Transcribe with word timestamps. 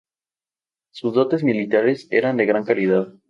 Sus 0.89 1.13
dotes 1.13 1.43
militares 1.43 2.07
eran 2.09 2.35
de 2.35 2.47
gran 2.47 2.63
calidad. 2.65 3.13